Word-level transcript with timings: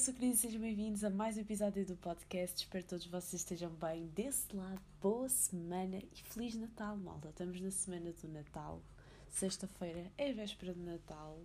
sou 0.00 0.14
Cris 0.14 0.38
e 0.38 0.40
sejam 0.40 0.62
bem-vindos 0.62 1.04
a 1.04 1.10
mais 1.10 1.36
um 1.36 1.42
episódio 1.42 1.84
do 1.84 1.94
podcast. 1.94 2.56
Espero 2.56 2.82
que 2.82 2.88
todos 2.88 3.06
vocês 3.06 3.42
estejam 3.42 3.70
bem 3.72 4.06
desse 4.06 4.56
lado. 4.56 4.80
Boa 4.98 5.28
semana 5.28 5.98
e 5.98 6.22
Feliz 6.24 6.54
Natal, 6.54 6.96
malta. 6.96 7.28
Estamos 7.28 7.60
na 7.60 7.70
semana 7.70 8.10
do 8.10 8.28
Natal. 8.28 8.80
Sexta-feira 9.28 10.10
é 10.16 10.32
véspera 10.32 10.72
de 10.72 10.80
Natal. 10.80 11.38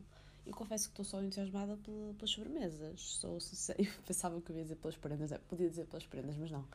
Eu 0.45 0.53
confesso 0.53 0.85
que 0.85 0.93
estou 0.93 1.03
só 1.03 1.21
entusiasmada 1.21 1.77
pelas 2.17 2.31
sobremesas. 2.31 3.01
Sou 3.01 3.41
sincera. 3.41 3.77
Pensava 4.07 4.39
que 4.39 4.49
eu 4.53 4.55
ia 4.55 4.63
dizer 4.63 4.77
pelas 4.77 4.95
prendas. 4.95 5.33
É, 5.33 5.37
podia 5.37 5.69
dizer 5.69 5.85
pelas 5.87 6.05
prendas, 6.05 6.37
mas 6.37 6.49
não. 6.49 6.65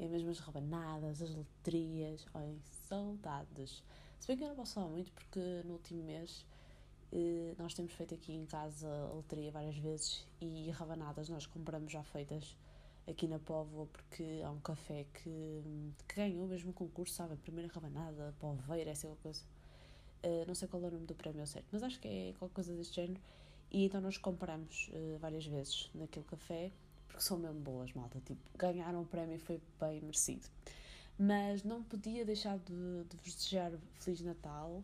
É 0.00 0.08
mesmo 0.08 0.30
as 0.30 0.40
rabanadas, 0.40 1.22
as 1.22 1.32
loterias. 1.32 2.26
Olhem, 2.34 2.58
saudades. 2.88 3.84
Se 4.18 4.26
bem 4.26 4.36
que 4.36 4.42
eu 4.42 4.48
não 4.48 4.56
posso 4.56 4.74
falar 4.74 4.88
muito 4.88 5.12
porque 5.12 5.38
no 5.64 5.74
último 5.74 6.02
mês 6.02 6.44
nós 7.58 7.74
temos 7.74 7.92
feito 7.92 8.14
aqui 8.14 8.32
em 8.32 8.44
casa 8.44 8.88
loteria 9.14 9.50
várias 9.50 9.76
vezes 9.76 10.26
e 10.40 10.70
rabanadas 10.70 11.28
nós 11.28 11.46
compramos 11.46 11.90
já 11.90 12.02
feitas 12.02 12.56
aqui 13.08 13.26
na 13.26 13.38
Póvoa 13.38 13.86
porque 13.86 14.42
há 14.44 14.50
um 14.50 14.60
café 14.60 15.06
que, 15.14 15.62
que 16.06 16.16
ganhou 16.16 16.46
mesmo 16.46 16.72
concurso, 16.72 17.14
sabe? 17.14 17.36
Primeira 17.36 17.72
rabanada, 17.72 18.34
Poveira, 18.38 18.90
essa 18.90 19.08
coisa. 19.22 19.42
Uh, 20.22 20.44
não 20.46 20.54
sei 20.54 20.68
qual 20.68 20.82
é 20.82 20.88
o 20.88 20.90
nome 20.90 21.06
do 21.06 21.14
prémio 21.14 21.46
certo, 21.46 21.66
mas 21.70 21.82
acho 21.82 21.98
que 22.00 22.08
é 22.08 22.34
qualquer 22.38 22.54
coisa 22.54 22.74
deste 22.74 22.96
género. 22.96 23.20
E 23.70 23.84
então 23.84 24.00
nós 24.00 24.18
compramos 24.18 24.90
uh, 24.92 25.18
várias 25.18 25.46
vezes 25.46 25.90
naquele 25.94 26.24
café 26.26 26.70
porque 27.06 27.22
são 27.22 27.38
mesmo 27.38 27.60
boas, 27.60 27.92
malta. 27.94 28.20
Tipo, 28.24 28.40
ganharam 28.56 29.02
o 29.02 29.06
prémio 29.06 29.36
e 29.36 29.38
foi 29.38 29.60
bem 29.80 30.00
merecido. 30.00 30.46
Mas 31.18 31.64
não 31.64 31.82
podia 31.82 32.24
deixar 32.24 32.58
de, 32.58 33.04
de 33.08 33.16
vos 33.16 33.34
desejar 33.34 33.72
Feliz 33.98 34.20
Natal 34.20 34.82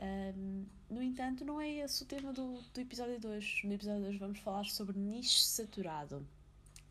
um, 0.00 0.66
no 0.88 1.02
entanto, 1.02 1.44
não 1.44 1.60
é 1.60 1.68
esse 1.70 2.02
o 2.02 2.06
tema 2.06 2.32
do, 2.32 2.60
do 2.72 2.80
episódio 2.80 3.20
2. 3.20 3.62
No 3.64 3.74
episódio 3.74 4.02
2 4.02 4.18
vamos 4.18 4.38
falar 4.40 4.64
sobre 4.64 4.98
nicho 4.98 5.40
saturado. 5.40 6.26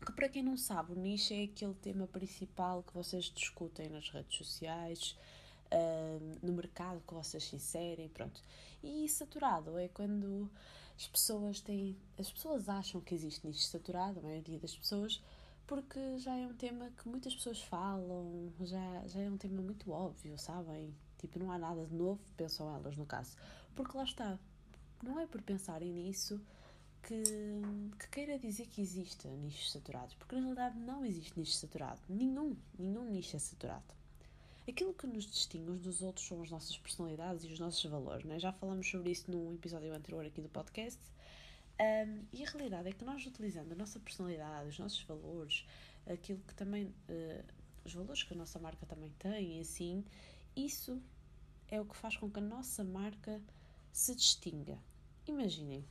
Que 0.04 0.12
para 0.12 0.28
quem 0.28 0.42
não 0.42 0.56
sabe, 0.56 0.92
o 0.92 0.96
nicho 0.96 1.34
é 1.34 1.42
aquele 1.42 1.74
tema 1.74 2.06
principal 2.06 2.82
que 2.82 2.94
vocês 2.94 3.24
discutem 3.24 3.88
nas 3.88 4.08
redes 4.08 4.38
sociais, 4.38 5.18
um, 5.72 6.46
no 6.46 6.52
mercado 6.54 7.02
que 7.06 7.12
vocês 7.12 7.44
se 7.44 7.56
inserem, 7.56 8.08
pronto. 8.08 8.40
E 8.82 9.08
saturado 9.08 9.76
é 9.76 9.88
quando 9.88 10.48
as 10.96 11.06
pessoas 11.06 11.60
têm. 11.60 11.96
As 12.16 12.30
pessoas 12.30 12.68
acham 12.68 13.00
que 13.00 13.14
existe 13.14 13.46
nicho 13.46 13.60
saturado, 13.60 14.20
a 14.20 14.22
maioria 14.22 14.58
das 14.58 14.74
pessoas, 14.74 15.22
porque 15.66 16.18
já 16.18 16.36
é 16.36 16.46
um 16.46 16.54
tema 16.54 16.90
que 16.90 17.08
muitas 17.08 17.34
pessoas 17.34 17.60
falam, 17.60 18.52
já, 18.60 19.06
já 19.08 19.20
é 19.20 19.28
um 19.28 19.36
tema 19.36 19.60
muito 19.60 19.90
óbvio, 19.90 20.38
sabem? 20.38 20.94
Tipo, 21.20 21.38
não 21.38 21.52
há 21.52 21.58
nada 21.58 21.84
de 21.84 21.94
novo, 21.94 22.18
pensam 22.36 22.74
elas 22.74 22.96
no 22.96 23.04
caso. 23.04 23.36
Porque 23.74 23.96
lá 23.96 24.04
está, 24.04 24.38
não 25.02 25.20
é 25.20 25.26
por 25.26 25.42
pensarem 25.42 25.92
nisso 25.92 26.40
que, 27.02 27.22
que 27.98 28.08
queira 28.08 28.38
dizer 28.38 28.66
que 28.66 28.80
existe 28.80 29.28
nichos 29.28 29.70
saturados, 29.70 30.14
porque 30.14 30.34
na 30.34 30.40
realidade 30.40 30.78
não 30.78 31.04
existe 31.04 31.38
nicho 31.38 31.52
saturado. 31.52 32.00
Nenhum, 32.08 32.56
nenhum 32.78 33.04
nicho 33.04 33.36
é 33.36 33.38
saturado. 33.38 33.94
Aquilo 34.68 34.94
que 34.94 35.06
nos 35.06 35.26
distingue 35.26 35.70
uns 35.70 35.80
dos 35.80 36.02
outros 36.02 36.26
são 36.26 36.42
as 36.42 36.50
nossas 36.50 36.78
personalidades 36.78 37.44
e 37.44 37.48
os 37.48 37.58
nossos 37.58 37.84
valores. 37.84 38.24
Né? 38.24 38.38
Já 38.38 38.52
falamos 38.52 38.88
sobre 38.88 39.10
isso 39.10 39.30
num 39.30 39.52
episódio 39.52 39.92
anterior 39.94 40.24
aqui 40.24 40.40
do 40.40 40.48
podcast. 40.48 41.00
Um, 41.80 42.24
e 42.32 42.44
a 42.44 42.50
realidade 42.50 42.88
é 42.88 42.92
que 42.92 43.04
nós, 43.04 43.24
utilizando 43.26 43.72
a 43.72 43.74
nossa 43.74 43.98
personalidade, 43.98 44.68
os 44.68 44.78
nossos 44.78 45.02
valores, 45.02 45.66
aquilo 46.06 46.40
que 46.46 46.54
também. 46.54 46.86
Uh, 47.08 47.60
os 47.84 47.94
valores 47.94 48.22
que 48.22 48.34
a 48.34 48.36
nossa 48.36 48.58
marca 48.58 48.84
também 48.86 49.10
tem, 49.18 49.58
e 49.58 49.60
assim, 49.60 50.04
isso 50.56 51.00
é 51.68 51.80
o 51.80 51.84
que 51.84 51.96
faz 51.96 52.16
com 52.16 52.30
que 52.30 52.38
a 52.38 52.42
nossa 52.42 52.82
marca 52.84 53.40
se 53.92 54.14
distinga. 54.14 54.78
Imaginem, 55.26 55.84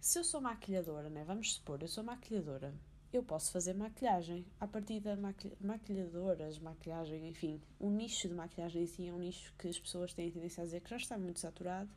se 0.00 0.18
eu 0.18 0.24
sou 0.24 0.40
maquilhadora, 0.40 1.08
né? 1.08 1.24
vamos 1.24 1.54
supor, 1.54 1.80
eu 1.80 1.88
sou 1.88 2.02
maquilhadora, 2.02 2.74
eu 3.12 3.22
posso 3.22 3.52
fazer 3.52 3.74
maquilhagem. 3.74 4.44
A 4.58 4.66
partir 4.66 5.00
da 5.00 5.14
maqui 5.16 5.52
maquilhadoras, 5.60 6.58
maquilhagem, 6.58 7.28
enfim, 7.28 7.60
o 7.78 7.90
nicho 7.90 8.28
de 8.28 8.34
maquilhagem 8.34 8.82
em 8.82 8.86
si 8.86 9.06
é 9.06 9.12
um 9.12 9.18
nicho 9.18 9.52
que 9.58 9.68
as 9.68 9.78
pessoas 9.78 10.14
têm 10.14 10.28
a 10.28 10.32
tendência 10.32 10.62
a 10.62 10.64
dizer 10.64 10.80
que 10.80 10.90
já 10.90 10.96
está 10.96 11.18
muito 11.18 11.38
saturado, 11.38 11.90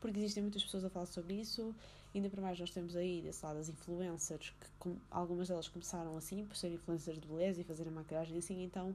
porque 0.00 0.18
existem 0.18 0.42
muitas 0.42 0.62
pessoas 0.62 0.84
a 0.84 0.90
falar 0.90 1.06
sobre 1.06 1.34
isso, 1.34 1.74
ainda 2.14 2.28
para 2.28 2.42
mais 2.42 2.58
nós 2.58 2.70
temos 2.70 2.94
aí 2.94 3.22
desse 3.22 3.44
lado 3.44 3.58
as 3.58 3.68
influencers, 3.68 4.50
que 4.50 4.66
com, 4.78 4.96
algumas 5.10 5.48
delas 5.48 5.68
começaram 5.68 6.16
assim, 6.16 6.44
por 6.44 6.56
serem 6.56 6.76
influencers 6.76 7.18
de 7.18 7.26
beleza 7.26 7.60
e 7.60 7.64
fazerem 7.64 7.92
maquilhagem 7.92 8.36
assim, 8.36 8.62
então 8.62 8.94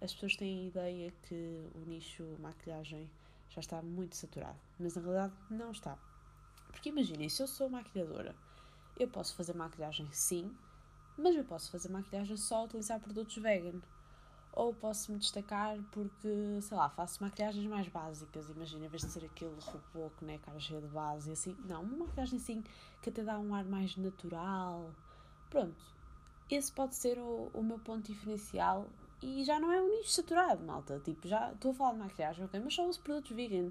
as 0.00 0.12
pessoas 0.14 0.36
têm 0.36 0.60
a 0.60 0.68
ideia 0.68 1.12
que 1.22 1.70
o 1.74 1.80
nicho 1.86 2.24
maquilhagem 2.38 3.10
já 3.50 3.60
está 3.60 3.82
muito 3.82 4.16
saturado, 4.16 4.58
mas 4.78 4.94
na 4.94 5.02
realidade 5.02 5.34
não 5.50 5.70
está. 5.70 5.98
Porque 6.70 6.90
imaginem, 6.90 7.28
se 7.28 7.42
eu 7.42 7.46
sou 7.46 7.68
maquilhadora, 7.68 8.34
eu 8.98 9.08
posso 9.08 9.34
fazer 9.34 9.54
maquilhagem 9.54 10.08
sim, 10.12 10.54
mas 11.16 11.34
eu 11.34 11.44
posso 11.44 11.70
fazer 11.70 11.88
maquilhagem 11.88 12.36
só 12.36 12.64
utilizar 12.64 13.00
produtos 13.00 13.36
vegan. 13.36 13.80
Ou 14.52 14.74
posso 14.74 15.12
me 15.12 15.18
destacar 15.18 15.78
porque, 15.92 16.60
sei 16.62 16.76
lá, 16.76 16.88
faço 16.88 17.22
maquilhagens 17.22 17.64
mais 17.66 17.86
básicas. 17.88 18.48
Imagina, 18.50 18.86
em 18.86 18.88
vez 18.88 19.02
de 19.02 19.10
ser 19.10 19.24
aquele 19.24 19.54
robô 19.60 20.10
que 20.16 20.24
né, 20.24 20.38
cara 20.38 20.58
cheia 20.58 20.80
de 20.80 20.88
base 20.88 21.30
e 21.30 21.32
assim. 21.32 21.56
Não, 21.64 21.82
uma 21.82 22.06
maquilhagem 22.06 22.38
assim 22.38 22.64
que 23.02 23.10
até 23.10 23.22
dá 23.22 23.38
um 23.38 23.54
ar 23.54 23.64
mais 23.64 23.96
natural. 23.96 24.90
Pronto. 25.50 25.76
Esse 26.50 26.72
pode 26.72 26.96
ser 26.96 27.18
o, 27.18 27.50
o 27.54 27.62
meu 27.62 27.78
ponto 27.78 28.10
diferencial 28.10 28.88
e 29.22 29.44
já 29.44 29.58
não 29.58 29.72
é 29.72 29.80
um 29.80 29.88
nicho 29.88 30.10
saturado, 30.10 30.64
malta. 30.64 31.00
Tipo, 31.04 31.26
já 31.26 31.52
estou 31.52 31.72
a 31.72 31.74
falar 31.74 31.92
de 31.92 31.98
maquilhagem, 31.98 32.44
ok, 32.44 32.60
mas 32.60 32.74
só 32.74 32.86
uso 32.86 33.00
produtos 33.00 33.30
vegan. 33.30 33.70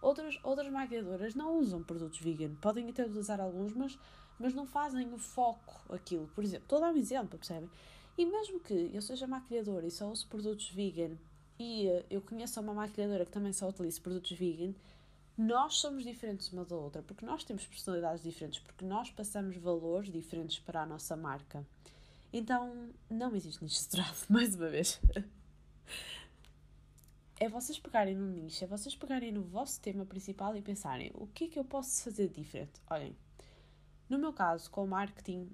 Outras, 0.00 0.38
outras 0.42 0.70
maquiadoras 0.70 1.34
não 1.34 1.58
usam 1.58 1.82
produtos 1.82 2.20
vegan. 2.20 2.54
Podem 2.60 2.88
até 2.88 3.04
utilizar 3.04 3.40
alguns, 3.40 3.72
mas, 3.74 3.98
mas 4.38 4.54
não 4.54 4.66
fazem 4.66 5.12
o 5.12 5.18
foco 5.18 5.92
aquilo. 5.92 6.28
Por 6.34 6.44
exemplo, 6.44 6.64
estou 6.64 6.78
a 6.78 6.80
dar 6.82 6.94
um 6.94 6.96
exemplo, 6.96 7.38
percebem? 7.38 7.70
E 8.16 8.26
mesmo 8.26 8.60
que 8.60 8.90
eu 8.92 9.00
seja 9.00 9.26
maquilhadora 9.26 9.86
e 9.86 9.90
só 9.90 10.10
uso 10.10 10.26
produtos 10.26 10.68
vegan 10.70 11.16
e 11.58 11.88
uh, 11.88 12.04
eu 12.08 12.20
conheço 12.20 12.60
uma 12.60 12.72
maquilhadora 12.72 13.24
que 13.24 13.32
também 13.32 13.52
só 13.52 13.68
utiliza 13.68 14.00
produtos 14.00 14.30
vegan, 14.32 14.72
nós 15.36 15.74
somos 15.76 16.04
diferentes 16.04 16.52
uma 16.52 16.64
da 16.64 16.74
outra, 16.74 17.02
porque 17.02 17.24
nós 17.24 17.44
temos 17.44 17.66
personalidades 17.66 18.22
diferentes, 18.22 18.58
porque 18.58 18.84
nós 18.84 19.10
passamos 19.10 19.56
valores 19.56 20.10
diferentes 20.10 20.58
para 20.58 20.82
a 20.82 20.86
nossa 20.86 21.16
marca. 21.16 21.64
Então, 22.32 22.90
não 23.08 23.34
existe 23.34 23.62
nicho 23.62 23.76
saturado, 23.76 24.16
mais 24.28 24.54
uma 24.54 24.68
vez. 24.68 25.00
É 27.40 27.48
vocês 27.48 27.78
pegarem 27.78 28.14
no 28.14 28.26
nicho, 28.26 28.64
é 28.64 28.66
vocês 28.66 28.94
pegarem 28.94 29.32
no 29.32 29.42
vosso 29.42 29.80
tema 29.80 30.04
principal 30.04 30.56
e 30.56 30.60
pensarem 30.60 31.10
o 31.14 31.26
que 31.28 31.44
é 31.44 31.48
que 31.48 31.58
eu 31.58 31.64
posso 31.64 32.02
fazer 32.02 32.28
diferente. 32.28 32.80
Olhem, 32.90 33.16
no 34.08 34.18
meu 34.18 34.32
caso, 34.32 34.70
com 34.70 34.84
o 34.84 34.88
marketing, 34.88 35.48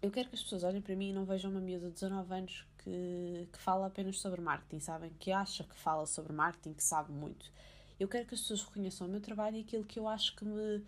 eu 0.00 0.10
quero 0.10 0.28
que 0.28 0.34
as 0.34 0.42
pessoas 0.42 0.64
olhem 0.64 0.80
para 0.80 0.96
mim 0.96 1.10
e 1.10 1.12
não 1.12 1.24
vejam 1.24 1.50
uma 1.50 1.60
miúda 1.60 1.88
de 1.88 1.94
19 1.94 2.34
anos 2.34 2.66
que, 2.78 3.48
que 3.52 3.58
fala 3.58 3.86
apenas 3.86 4.18
sobre 4.18 4.40
marketing, 4.40 4.80
sabem? 4.80 5.10
Que 5.18 5.30
acha 5.30 5.62
que 5.64 5.74
fala 5.76 6.06
sobre 6.06 6.32
marketing, 6.32 6.74
que 6.74 6.82
sabe 6.82 7.12
muito. 7.12 7.50
Eu 7.98 8.08
quero 8.08 8.26
que 8.26 8.34
as 8.34 8.40
pessoas 8.40 8.62
reconheçam 8.62 9.06
o 9.06 9.10
meu 9.10 9.20
trabalho 9.20 9.56
e 9.56 9.60
aquilo 9.60 9.84
que 9.84 9.98
eu 9.98 10.08
acho 10.08 10.34
que 10.34 10.44
me 10.44 10.82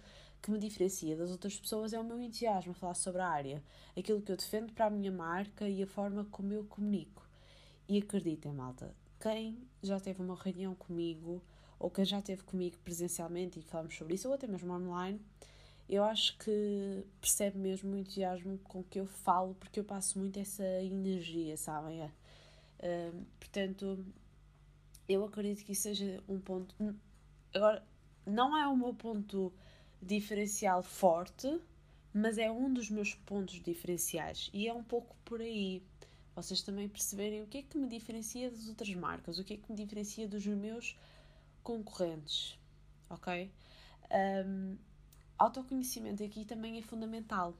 que 0.46 0.50
me 0.52 0.60
diferencia 0.60 1.16
das 1.16 1.32
outras 1.32 1.58
pessoas 1.58 1.92
é 1.92 1.98
o 1.98 2.04
meu 2.04 2.22
entusiasmo 2.22 2.70
a 2.70 2.74
falar 2.74 2.94
sobre 2.94 3.20
a 3.20 3.26
área, 3.26 3.60
aquilo 3.96 4.22
que 4.22 4.30
eu 4.30 4.36
defendo 4.36 4.72
para 4.72 4.86
a 4.86 4.90
minha 4.90 5.10
marca 5.10 5.68
e 5.68 5.82
a 5.82 5.86
forma 5.88 6.24
como 6.26 6.52
eu 6.52 6.64
comunico. 6.64 7.28
E 7.88 7.98
acreditem, 7.98 8.52
malta, 8.52 8.94
quem 9.18 9.58
já 9.82 9.98
teve 9.98 10.22
uma 10.22 10.36
reunião 10.36 10.72
comigo 10.76 11.42
ou 11.80 11.90
quem 11.90 12.04
já 12.04 12.22
teve 12.22 12.44
comigo 12.44 12.76
presencialmente 12.84 13.58
e 13.58 13.62
falamos 13.62 13.96
sobre 13.96 14.14
isso, 14.14 14.28
ou 14.28 14.34
até 14.34 14.46
mesmo 14.46 14.72
online, 14.72 15.20
eu 15.88 16.04
acho 16.04 16.38
que 16.38 17.04
percebe 17.20 17.58
mesmo 17.58 17.94
o 17.94 17.96
entusiasmo 17.96 18.56
com 18.58 18.84
que 18.84 19.00
eu 19.00 19.06
falo, 19.06 19.52
porque 19.56 19.80
eu 19.80 19.84
passo 19.84 20.16
muito 20.16 20.38
essa 20.38 20.64
energia, 20.80 21.56
sabem? 21.56 22.04
Uh, 22.04 23.26
portanto, 23.40 24.06
eu 25.08 25.24
acredito 25.24 25.64
que 25.64 25.72
isso 25.72 25.82
seja 25.82 26.22
um 26.28 26.38
ponto. 26.38 26.72
Agora, 27.52 27.84
não 28.24 28.56
é 28.56 28.68
o 28.68 28.76
meu 28.76 28.94
ponto 28.94 29.52
diferencial 30.06 30.82
forte, 30.82 31.60
mas 32.12 32.38
é 32.38 32.50
um 32.50 32.72
dos 32.72 32.88
meus 32.88 33.14
pontos 33.14 33.60
diferenciais 33.62 34.48
e 34.52 34.66
é 34.66 34.72
um 34.72 34.82
pouco 34.82 35.14
por 35.24 35.40
aí. 35.40 35.82
Vocês 36.34 36.62
também 36.62 36.88
perceberem 36.88 37.42
o 37.42 37.46
que 37.46 37.58
é 37.58 37.62
que 37.62 37.76
me 37.78 37.88
diferencia 37.88 38.50
das 38.50 38.68
outras 38.68 38.94
marcas, 38.94 39.38
o 39.38 39.44
que 39.44 39.54
é 39.54 39.56
que 39.56 39.70
me 39.70 39.76
diferencia 39.76 40.28
dos 40.28 40.46
meus 40.46 40.96
concorrentes, 41.62 42.58
ok? 43.10 43.50
Um, 44.46 44.76
autoconhecimento 45.38 46.22
aqui 46.22 46.44
também 46.44 46.78
é 46.78 46.82
fundamental. 46.82 47.54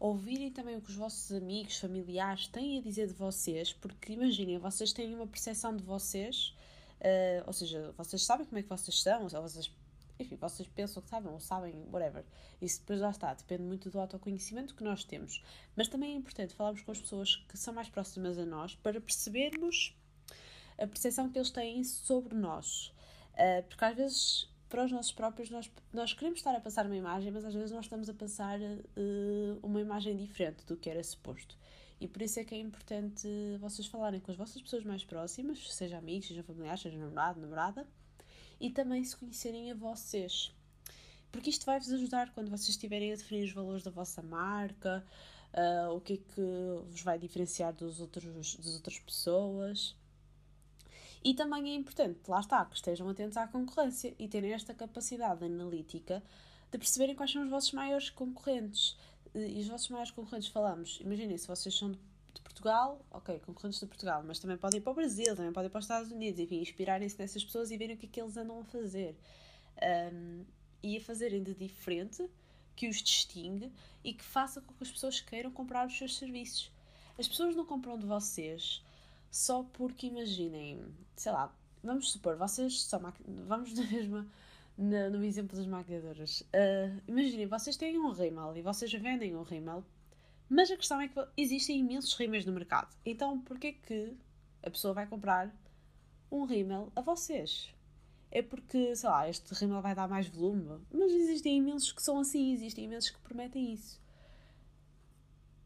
Ouvirem 0.00 0.50
também 0.50 0.76
o 0.76 0.80
que 0.80 0.90
os 0.90 0.96
vossos 0.96 1.30
amigos, 1.32 1.76
familiares 1.78 2.48
têm 2.48 2.78
a 2.78 2.82
dizer 2.82 3.06
de 3.06 3.14
vocês, 3.14 3.72
porque 3.72 4.14
imaginem, 4.14 4.58
vocês 4.58 4.92
têm 4.92 5.14
uma 5.14 5.26
percepção 5.26 5.76
de 5.76 5.84
vocês, 5.84 6.54
uh, 7.00 7.44
ou 7.46 7.52
seja, 7.52 7.92
vocês 7.96 8.24
sabem 8.24 8.46
como 8.46 8.58
é 8.58 8.62
que 8.62 8.68
vocês 8.68 9.00
são, 9.00 9.22
ou 9.22 9.28
vocês 9.28 9.70
enfim, 10.18 10.36
vocês 10.36 10.68
pensam 10.68 11.02
que 11.02 11.08
sabem 11.08 11.32
ou 11.32 11.40
sabem, 11.40 11.84
whatever. 11.90 12.24
Isso 12.60 12.80
depois 12.80 13.00
lá 13.00 13.10
está, 13.10 13.32
depende 13.34 13.62
muito 13.62 13.90
do 13.90 13.98
autoconhecimento 13.98 14.74
que 14.74 14.84
nós 14.84 15.04
temos. 15.04 15.42
Mas 15.76 15.88
também 15.88 16.12
é 16.12 16.16
importante 16.16 16.54
falarmos 16.54 16.82
com 16.82 16.92
as 16.92 17.00
pessoas 17.00 17.36
que 17.48 17.56
são 17.56 17.74
mais 17.74 17.88
próximas 17.88 18.38
a 18.38 18.44
nós 18.44 18.74
para 18.74 19.00
percebermos 19.00 19.96
a 20.78 20.86
percepção 20.86 21.30
que 21.30 21.38
eles 21.38 21.50
têm 21.50 21.84
sobre 21.84 22.34
nós. 22.34 22.92
Uh, 23.34 23.62
porque 23.68 23.84
às 23.84 23.96
vezes 23.96 24.52
para 24.72 24.86
os 24.86 24.90
nossos 24.90 25.12
próprios, 25.12 25.50
nós, 25.50 25.70
nós 25.92 26.14
queremos 26.14 26.38
estar 26.38 26.54
a 26.56 26.60
passar 26.60 26.86
uma 26.86 26.96
imagem, 26.96 27.30
mas 27.30 27.44
às 27.44 27.52
vezes 27.52 27.70
nós 27.72 27.84
estamos 27.84 28.08
a 28.08 28.14
passar 28.14 28.58
uh, 28.58 29.58
uma 29.62 29.82
imagem 29.82 30.16
diferente 30.16 30.64
do 30.64 30.78
que 30.78 30.88
era 30.88 31.04
suposto. 31.04 31.58
E 32.00 32.08
por 32.08 32.22
isso 32.22 32.40
é 32.40 32.44
que 32.44 32.54
é 32.54 32.58
importante 32.58 33.28
vocês 33.60 33.86
falarem 33.86 34.18
com 34.18 34.30
as 34.30 34.36
vossas 34.36 34.62
pessoas 34.62 34.82
mais 34.82 35.04
próximas, 35.04 35.72
seja 35.74 35.98
amigos, 35.98 36.28
seja 36.28 36.42
familiares, 36.42 36.80
seja 36.80 36.96
namorado, 36.96 37.38
namorada, 37.38 37.86
e 38.62 38.70
também 38.70 39.02
se 39.02 39.16
conhecerem 39.16 39.72
a 39.72 39.74
vocês. 39.74 40.54
Porque 41.32 41.50
isto 41.50 41.66
vai-vos 41.66 41.92
ajudar 41.92 42.32
quando 42.32 42.48
vocês 42.48 42.68
estiverem 42.68 43.12
a 43.12 43.16
definir 43.16 43.44
os 43.44 43.52
valores 43.52 43.82
da 43.82 43.90
vossa 43.90 44.22
marca, 44.22 45.04
uh, 45.52 45.92
o 45.92 46.00
que 46.00 46.12
é 46.12 46.16
que 46.16 46.40
vos 46.88 47.02
vai 47.02 47.18
diferenciar 47.18 47.72
dos 47.72 48.00
outros, 48.00 48.54
das 48.56 48.74
outras 48.74 49.00
pessoas. 49.00 49.96
E 51.24 51.34
também 51.34 51.72
é 51.72 51.74
importante, 51.74 52.20
lá 52.28 52.38
está, 52.38 52.64
que 52.64 52.76
estejam 52.76 53.08
atentos 53.08 53.36
à 53.36 53.48
concorrência 53.48 54.14
e 54.16 54.28
terem 54.28 54.52
esta 54.52 54.72
capacidade 54.72 55.44
analítica 55.44 56.22
de 56.70 56.78
perceberem 56.78 57.16
quais 57.16 57.32
são 57.32 57.42
os 57.42 57.50
vossos 57.50 57.72
maiores 57.72 58.10
concorrentes. 58.10 58.96
E 59.34 59.60
os 59.60 59.68
vossos 59.68 59.88
maiores 59.88 60.12
concorrentes 60.12 60.48
falamos, 60.48 61.00
imaginem, 61.00 61.36
se 61.36 61.48
vocês 61.48 61.76
são 61.76 61.90
de, 61.90 61.98
Portugal, 62.52 63.04
ok, 63.10 63.38
concorrentes 63.40 63.80
de 63.80 63.86
Portugal, 63.86 64.22
mas 64.24 64.38
também 64.38 64.56
podem 64.56 64.78
ir 64.78 64.82
para 64.82 64.92
o 64.92 64.94
Brasil, 64.94 65.34
também 65.34 65.52
podem 65.52 65.66
ir 65.66 65.70
para 65.70 65.78
os 65.78 65.84
Estados 65.84 66.12
Unidos, 66.12 66.38
enfim, 66.38 66.60
inspirarem-se 66.60 67.18
nessas 67.18 67.42
pessoas 67.42 67.70
e 67.70 67.76
verem 67.76 67.96
o 67.96 67.98
que 67.98 68.06
é 68.06 68.08
que 68.08 68.20
eles 68.20 68.36
andam 68.36 68.60
a 68.60 68.64
fazer. 68.64 69.16
Um, 70.12 70.44
e 70.82 70.96
a 70.96 71.00
fazerem 71.00 71.42
de 71.42 71.54
diferente 71.54 72.28
que 72.76 72.88
os 72.88 72.96
distingue 73.02 73.72
e 74.04 74.12
que 74.12 74.24
faça 74.24 74.60
com 74.60 74.74
que 74.74 74.82
as 74.82 74.90
pessoas 74.90 75.20
queiram 75.20 75.50
comprar 75.50 75.86
os 75.86 75.96
seus 75.96 76.18
serviços. 76.18 76.70
As 77.18 77.28
pessoas 77.28 77.54
não 77.54 77.64
compram 77.64 77.98
de 77.98 78.06
vocês 78.06 78.82
só 79.30 79.62
porque 79.72 80.06
imaginem, 80.08 80.84
sei 81.16 81.32
lá, 81.32 81.54
vamos 81.82 82.12
supor, 82.12 82.36
vocês 82.36 82.82
são 82.82 83.00
vamos 83.46 83.72
na 83.74 83.84
mesma 83.84 84.28
no, 84.76 85.10
no 85.10 85.24
exemplo 85.24 85.56
das 85.56 85.66
maquiadoras. 85.66 86.40
Uh, 86.40 87.00
imaginem, 87.06 87.46
vocês 87.46 87.76
têm 87.76 87.98
um 87.98 88.10
rímel 88.10 88.56
e 88.56 88.62
vocês 88.62 88.92
vendem 88.92 89.36
um 89.36 89.42
rímel, 89.42 89.84
mas 90.52 90.70
a 90.70 90.76
questão 90.76 91.00
é 91.00 91.08
que 91.08 91.18
existem 91.34 91.78
imensos 91.78 92.12
rímels 92.12 92.44
no 92.44 92.52
mercado. 92.52 92.94
Então, 93.06 93.40
porquê 93.40 93.72
que 93.72 94.14
a 94.62 94.68
pessoa 94.68 94.92
vai 94.92 95.06
comprar 95.06 95.50
um 96.30 96.44
rímel 96.44 96.92
a 96.94 97.00
vocês? 97.00 97.70
É 98.30 98.42
porque, 98.42 98.94
sei 98.94 99.08
lá, 99.08 99.26
este 99.26 99.50
rímel 99.54 99.80
vai 99.80 99.94
dar 99.94 100.06
mais 100.06 100.28
volume, 100.28 100.78
mas 100.92 101.10
existem 101.10 101.56
imensos 101.56 101.90
que 101.90 102.02
são 102.02 102.18
assim, 102.18 102.52
existem 102.52 102.84
imensos 102.84 103.08
que 103.08 103.18
prometem 103.20 103.72
isso. 103.72 103.98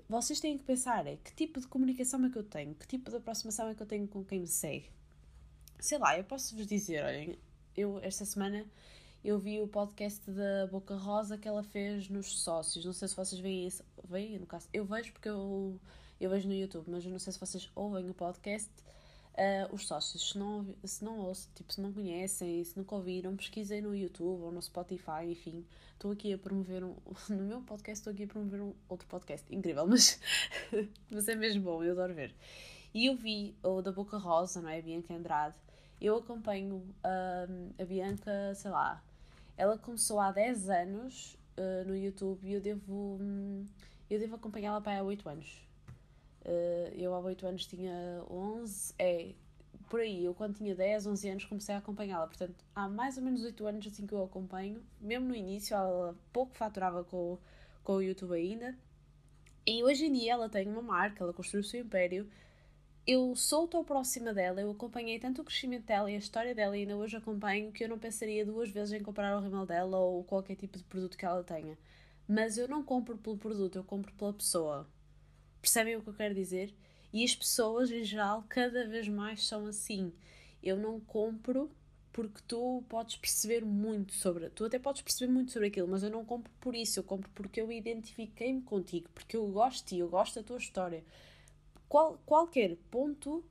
Vocês 0.08 0.38
têm 0.38 0.56
que 0.56 0.62
pensar 0.62 1.04
é 1.04 1.16
que 1.16 1.34
tipo 1.34 1.60
de 1.60 1.66
comunicação 1.66 2.24
é 2.24 2.30
que 2.30 2.38
eu 2.38 2.44
tenho, 2.44 2.72
que 2.76 2.86
tipo 2.86 3.10
de 3.10 3.16
aproximação 3.16 3.68
é 3.68 3.74
que 3.74 3.82
eu 3.82 3.86
tenho 3.86 4.06
com 4.06 4.24
quem 4.24 4.38
me 4.38 4.46
segue. 4.46 4.88
Sei 5.80 5.98
lá, 5.98 6.16
eu 6.16 6.22
posso 6.22 6.54
vos 6.54 6.64
dizer, 6.64 7.04
olhem, 7.04 7.36
eu 7.76 7.98
esta 8.04 8.24
semana 8.24 8.64
eu 9.26 9.40
vi 9.40 9.60
o 9.60 9.66
podcast 9.66 10.30
da 10.30 10.68
Boca 10.68 10.94
Rosa 10.94 11.36
que 11.36 11.48
ela 11.48 11.64
fez 11.64 12.08
nos 12.08 12.38
sócios. 12.38 12.84
Não 12.84 12.92
sei 12.92 13.08
se 13.08 13.16
vocês 13.16 13.40
veem 13.40 13.66
isso. 13.66 13.82
Veem, 14.04 14.38
no 14.38 14.46
caso. 14.46 14.68
Eu 14.72 14.84
vejo 14.84 15.12
porque 15.12 15.28
eu, 15.28 15.80
eu 16.20 16.30
vejo 16.30 16.46
no 16.46 16.54
YouTube, 16.54 16.88
mas 16.88 17.04
eu 17.04 17.10
não 17.10 17.18
sei 17.18 17.32
se 17.32 17.40
vocês 17.40 17.68
ouvem 17.74 18.08
o 18.08 18.14
podcast. 18.14 18.70
Uh, 19.32 19.74
os 19.74 19.84
sócios, 19.84 20.30
se 20.30 20.38
não, 20.38 20.72
se 20.84 21.04
não 21.04 21.32
tipo, 21.56 21.72
se 21.72 21.80
não 21.80 21.92
conhecem, 21.92 22.62
se 22.62 22.78
nunca 22.78 22.94
ouviram, 22.94 23.36
pesquisem 23.36 23.82
no 23.82 23.96
YouTube 23.96 24.42
ou 24.42 24.52
no 24.52 24.62
Spotify, 24.62 25.24
enfim. 25.24 25.66
Estou 25.94 26.12
aqui 26.12 26.32
a 26.32 26.38
promover 26.38 26.84
um. 26.84 26.94
No 27.28 27.42
meu 27.42 27.60
podcast, 27.62 27.98
estou 27.98 28.12
aqui 28.12 28.22
a 28.22 28.28
promover 28.28 28.60
um 28.60 28.74
outro 28.88 29.08
podcast. 29.08 29.44
Incrível, 29.52 29.88
mas, 29.88 30.20
mas 31.10 31.26
é 31.26 31.34
mesmo 31.34 31.64
bom, 31.64 31.82
eu 31.82 31.94
adoro 31.94 32.14
ver. 32.14 32.32
E 32.94 33.06
eu 33.06 33.16
vi 33.16 33.56
o 33.64 33.82
da 33.82 33.90
Boca 33.90 34.18
Rosa, 34.18 34.62
não 34.62 34.68
é? 34.68 34.80
Bianca 34.80 35.12
Andrade. 35.12 35.56
Eu 36.00 36.16
acompanho 36.16 36.76
uh, 36.76 37.82
a 37.82 37.84
Bianca, 37.84 38.54
sei 38.54 38.70
lá, 38.70 39.02
ela 39.56 39.78
começou 39.78 40.20
há 40.20 40.30
10 40.30 40.68
anos 40.68 41.38
uh, 41.56 41.86
no 41.86 41.96
YouTube 41.96 42.40
e 42.46 42.52
eu 42.52 42.60
devo, 42.60 43.18
um, 43.20 43.64
eu 44.10 44.18
devo 44.18 44.36
acompanhá-la 44.36 44.80
para 44.80 45.00
há 45.00 45.02
8 45.02 45.28
anos. 45.28 45.66
Uh, 46.42 46.94
eu 46.94 47.14
há 47.14 47.18
8 47.18 47.46
anos 47.46 47.66
tinha 47.66 48.22
11, 48.30 48.94
é 48.98 49.34
por 49.88 50.00
aí, 50.00 50.24
eu 50.24 50.34
quando 50.34 50.56
tinha 50.56 50.74
10, 50.74 51.06
11 51.06 51.28
anos 51.28 51.44
comecei 51.44 51.74
a 51.74 51.78
acompanhá-la. 51.78 52.26
Portanto, 52.26 52.54
há 52.74 52.88
mais 52.88 53.16
ou 53.16 53.22
menos 53.22 53.42
8 53.42 53.66
anos 53.66 53.86
assim 53.86 54.06
que 54.06 54.12
eu 54.12 54.24
acompanho. 54.24 54.82
Mesmo 55.00 55.26
no 55.28 55.34
início, 55.34 55.74
ela 55.74 56.16
pouco 56.32 56.54
faturava 56.54 57.04
com, 57.04 57.38
com 57.82 57.94
o 57.94 58.02
YouTube 58.02 58.34
ainda. 58.34 58.76
E 59.66 59.82
hoje 59.82 60.06
em 60.06 60.12
dia 60.12 60.32
ela 60.32 60.48
tem 60.48 60.68
uma 60.68 60.82
marca, 60.82 61.24
ela 61.24 61.32
construiu 61.32 61.62
o 61.62 61.64
seu 61.64 61.80
império 61.80 62.28
eu 63.06 63.36
sou 63.36 63.68
tão 63.68 63.84
próxima 63.84 64.34
dela, 64.34 64.60
eu 64.60 64.70
acompanhei 64.72 65.18
tanto 65.20 65.40
o 65.40 65.44
crescimento 65.44 65.84
dela 65.84 66.10
e 66.10 66.16
a 66.16 66.18
história 66.18 66.54
dela 66.54 66.76
e 66.76 66.80
ainda 66.80 66.96
hoje 66.96 67.16
acompanho 67.16 67.70
que 67.70 67.84
eu 67.84 67.88
não 67.88 67.98
pensaria 67.98 68.44
duas 68.44 68.68
vezes 68.70 68.92
em 68.92 69.02
comprar 69.02 69.36
o 69.36 69.40
rímel 69.40 69.64
dela 69.64 69.96
ou 69.98 70.24
qualquer 70.24 70.56
tipo 70.56 70.76
de 70.76 70.82
produto 70.84 71.16
que 71.16 71.24
ela 71.24 71.44
tenha. 71.44 71.78
Mas 72.26 72.58
eu 72.58 72.66
não 72.66 72.82
compro 72.82 73.16
pelo 73.16 73.38
produto, 73.38 73.76
eu 73.76 73.84
compro 73.84 74.12
pela 74.14 74.32
pessoa. 74.32 74.88
Percebem 75.62 75.96
o 75.96 76.02
que 76.02 76.08
eu 76.08 76.14
quero 76.14 76.34
dizer? 76.34 76.74
E 77.12 77.24
as 77.24 77.34
pessoas, 77.34 77.92
em 77.92 78.02
geral, 78.02 78.44
cada 78.48 78.86
vez 78.88 79.06
mais 79.08 79.46
são 79.46 79.66
assim. 79.66 80.12
Eu 80.60 80.76
não 80.76 80.98
compro 80.98 81.70
porque 82.12 82.40
tu 82.48 82.82
podes 82.88 83.16
perceber 83.16 83.64
muito 83.64 84.14
sobre. 84.14 84.50
Tu 84.50 84.64
até 84.64 84.80
podes 84.80 85.02
perceber 85.02 85.32
muito 85.32 85.52
sobre 85.52 85.68
aquilo, 85.68 85.86
mas 85.86 86.02
eu 86.02 86.10
não 86.10 86.24
compro 86.24 86.50
por 86.60 86.74
isso. 86.74 86.98
Eu 86.98 87.04
compro 87.04 87.30
porque 87.34 87.60
eu 87.60 87.70
identifiquei-me 87.70 88.62
contigo, 88.62 89.08
porque 89.14 89.36
eu 89.36 89.46
gosto 89.46 89.86
ti, 89.86 89.98
eu 89.98 90.08
gosto 90.08 90.40
da 90.40 90.42
tua 90.42 90.58
história 90.58 91.04
qual, 91.88 92.18
qualquer 92.26 92.76
ponto 92.90 93.44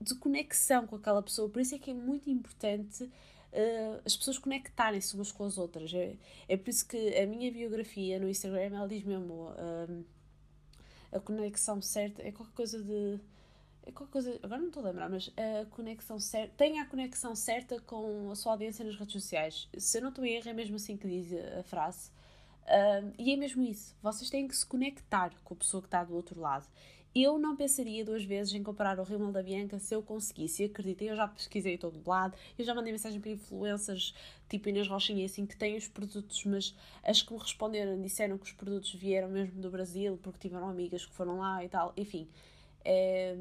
de 0.00 0.14
conexão 0.14 0.86
com 0.86 0.96
aquela 0.96 1.22
pessoa. 1.22 1.48
Por 1.48 1.60
isso 1.60 1.74
é 1.74 1.78
que 1.78 1.90
é 1.90 1.94
muito 1.94 2.30
importante 2.30 3.04
uh, 3.04 4.00
as 4.04 4.16
pessoas 4.16 4.38
conectarem-se 4.38 5.14
umas 5.14 5.32
com 5.32 5.44
as 5.44 5.58
outras. 5.58 5.92
É, 5.92 6.16
é 6.48 6.56
por 6.56 6.70
isso 6.70 6.86
que 6.86 7.16
a 7.16 7.26
minha 7.26 7.50
biografia 7.50 8.18
no 8.18 8.28
Instagram 8.28 8.76
ela 8.76 8.88
diz 8.88 9.02
mesmo 9.04 9.50
uh, 9.50 10.04
a 11.12 11.20
conexão 11.20 11.80
certa. 11.80 12.22
É 12.22 12.32
qualquer 12.32 12.54
coisa 12.54 12.82
de. 12.82 13.20
É 13.84 13.90
qualquer 13.90 14.12
coisa, 14.12 14.40
agora 14.42 14.60
não 14.60 14.68
estou 14.68 14.82
a 14.82 14.86
lembrar, 14.86 15.08
mas 15.08 15.32
a 15.36 15.64
conexão 15.66 16.20
certa. 16.20 16.52
Tenha 16.56 16.82
a 16.82 16.86
conexão 16.86 17.34
certa 17.34 17.80
com 17.80 18.30
a 18.30 18.34
sua 18.34 18.52
audiência 18.52 18.84
nas 18.84 18.96
redes 18.96 19.14
sociais. 19.14 19.68
Se 19.78 19.96
eu 19.96 20.02
não 20.02 20.10
estou 20.10 20.24
em 20.24 20.34
erro, 20.34 20.50
é 20.50 20.52
mesmo 20.52 20.76
assim 20.76 20.96
que 20.96 21.08
diz 21.08 21.32
a 21.58 21.62
frase. 21.62 22.10
Uh, 22.64 23.14
e 23.18 23.32
é 23.32 23.36
mesmo 23.36 23.62
isso. 23.62 23.96
Vocês 24.02 24.28
têm 24.28 24.46
que 24.46 24.54
se 24.54 24.66
conectar 24.66 25.32
com 25.42 25.54
a 25.54 25.56
pessoa 25.56 25.80
que 25.80 25.86
está 25.86 26.04
do 26.04 26.14
outro 26.14 26.38
lado. 26.38 26.66
Eu 27.14 27.38
não 27.38 27.56
pensaria 27.56 28.04
duas 28.04 28.22
vezes 28.22 28.52
em 28.54 28.62
comprar 28.62 28.98
o 29.00 29.02
rímel 29.02 29.32
da 29.32 29.42
Bianca 29.42 29.78
se 29.78 29.94
eu 29.94 30.02
conseguisse. 30.02 30.64
Acreditem, 30.64 31.08
eu 31.08 31.16
já 31.16 31.26
pesquisei 31.26 31.78
todo 31.78 32.00
lado, 32.06 32.36
eu 32.58 32.64
já 32.64 32.74
mandei 32.74 32.92
mensagem 32.92 33.20
para 33.20 33.30
influencers 33.30 34.14
tipo 34.48 34.68
Inês 34.68 34.88
Rochinha 34.88 35.24
assim 35.24 35.46
que 35.46 35.56
têm 35.56 35.76
os 35.76 35.88
produtos, 35.88 36.44
mas 36.44 36.74
as 37.02 37.22
que 37.22 37.32
me 37.32 37.38
responderam 37.38 38.00
disseram 38.00 38.38
que 38.38 38.44
os 38.44 38.52
produtos 38.52 38.94
vieram 38.94 39.28
mesmo 39.28 39.60
do 39.60 39.70
Brasil 39.70 40.18
porque 40.22 40.38
tiveram 40.38 40.68
amigas 40.68 41.04
que 41.04 41.12
foram 41.12 41.38
lá 41.38 41.64
e 41.64 41.68
tal. 41.68 41.92
Enfim, 41.96 42.28
é, 42.84 43.36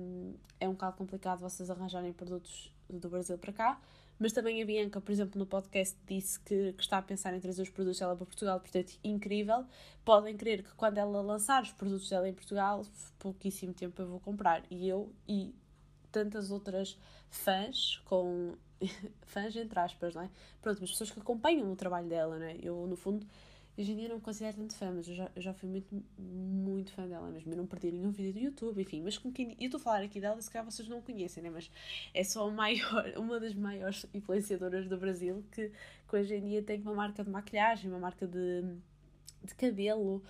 é 0.59 0.67
um 0.67 0.73
bocado 0.73 0.97
complicado 0.97 1.39
vocês 1.39 1.69
arranjarem 1.69 2.13
produtos 2.13 2.71
do 2.89 3.09
Brasil 3.09 3.37
para 3.37 3.53
cá. 3.53 3.81
Mas 4.19 4.33
também 4.33 4.61
a 4.61 4.65
Bianca, 4.65 4.99
por 4.99 5.11
exemplo, 5.11 5.37
no 5.37 5.45
podcast 5.45 5.95
disse 6.07 6.39
que, 6.39 6.73
que, 6.73 6.81
está 6.81 6.97
a 6.97 7.01
pensar 7.01 7.33
em 7.35 7.39
trazer 7.39 7.61
os 7.61 7.69
produtos 7.69 7.99
dela 7.99 8.15
para 8.15 8.25
Portugal, 8.25 8.59
portanto, 8.59 8.97
incrível. 9.03 9.65
Podem 10.03 10.35
crer 10.35 10.63
que 10.63 10.73
quando 10.73 10.97
ela 10.97 11.21
lançar 11.21 11.61
os 11.61 11.71
produtos 11.71 12.09
dela 12.09 12.27
em 12.27 12.33
Portugal, 12.33 12.83
pouquíssimo 13.19 13.73
tempo 13.73 14.01
eu 14.01 14.07
vou 14.07 14.19
comprar. 14.19 14.63
E 14.71 14.87
eu 14.87 15.13
e 15.27 15.53
tantas 16.11 16.49
outras 16.49 16.97
fãs, 17.29 18.01
com 18.05 18.55
fãs 19.25 19.55
entre 19.55 19.79
aspas, 19.79 20.15
não 20.15 20.23
é? 20.23 20.29
Pronto, 20.61 20.79
mas 20.81 20.91
pessoas 20.91 21.11
que 21.11 21.19
acompanham 21.19 21.71
o 21.71 21.75
trabalho 21.75 22.07
dela, 22.07 22.39
não 22.39 22.45
é? 22.45 22.57
Eu, 22.61 22.87
no 22.87 22.95
fundo, 22.95 23.25
Hoje 23.77 23.91
em 23.91 23.95
dia 23.95 24.09
não 24.09 24.19
considero 24.19 24.57
tanto 24.57 24.73
fã, 24.75 24.91
mas 24.91 25.07
eu 25.07 25.13
já, 25.13 25.31
eu 25.35 25.41
já 25.41 25.53
fui 25.53 25.69
muito, 25.69 26.03
muito 26.17 26.91
fã 26.91 27.07
dela 27.07 27.29
mesmo. 27.29 27.53
Eu 27.53 27.57
não 27.57 27.67
perdi 27.67 27.91
nenhum 27.91 28.09
vídeo 28.09 28.33
do 28.33 28.39
YouTube, 28.39 28.81
enfim. 28.81 29.03
Mas 29.03 29.19
com 29.19 29.31
quem. 29.31 29.55
Eu 29.59 29.65
estou 29.65 29.79
a 29.79 29.83
falar 29.83 30.01
aqui 30.01 30.19
dela, 30.19 30.41
se 30.41 30.49
calhar 30.49 30.65
vocês 30.65 30.87
não 30.87 30.99
conhecem, 30.99 31.43
né? 31.43 31.51
Mas 31.51 31.69
é 32.11 32.23
só 32.23 32.49
maior, 32.49 33.05
uma 33.17 33.39
das 33.39 33.53
maiores 33.53 34.07
influenciadoras 34.15 34.87
do 34.87 34.97
Brasil 34.97 35.45
que, 35.51 35.71
que 36.09 36.15
hoje 36.15 36.35
em 36.35 36.45
dia 36.45 36.63
tem 36.63 36.81
uma 36.81 36.95
marca 36.95 37.23
de 37.23 37.29
maquilhagem, 37.29 37.91
uma 37.91 37.99
marca 37.99 38.25
de, 38.25 38.63
de 39.43 39.53
cabelo. 39.53 40.23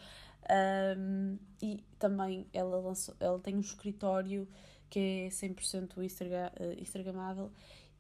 Um, 0.97 1.37
e 1.61 1.83
também 1.97 2.47
ela, 2.53 2.79
lançou, 2.79 3.15
ela 3.19 3.39
tem 3.39 3.55
um 3.55 3.61
escritório 3.61 4.47
que 4.89 4.99
é 4.99 5.27
100% 5.29 6.03
Instagram, 6.03 6.51
uh, 6.59 6.81
Instagramável 6.81 7.51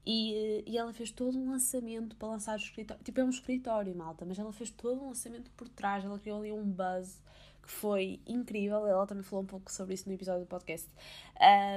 e, 0.05 0.63
e 0.65 0.77
ela 0.77 0.93
fez 0.93 1.11
todo 1.11 1.37
um 1.37 1.51
lançamento 1.51 2.15
para 2.15 2.29
lançar 2.29 2.53
o 2.53 2.61
escritório. 2.61 3.03
Tipo, 3.03 3.19
é 3.19 3.23
um 3.23 3.29
escritório, 3.29 3.95
malta, 3.95 4.25
mas 4.25 4.39
ela 4.39 4.53
fez 4.53 4.69
todo 4.69 5.01
um 5.01 5.07
lançamento 5.09 5.51
por 5.51 5.67
trás. 5.67 6.05
Ela 6.05 6.17
criou 6.19 6.39
ali 6.39 6.51
um 6.51 6.63
buzz 6.63 7.21
que 7.61 7.69
foi 7.69 8.19
incrível. 8.25 8.87
Ela 8.87 9.05
também 9.05 9.23
falou 9.23 9.43
um 9.43 9.47
pouco 9.47 9.71
sobre 9.71 9.93
isso 9.93 10.07
no 10.07 10.15
episódio 10.15 10.41
do 10.41 10.47
podcast. 10.47 10.87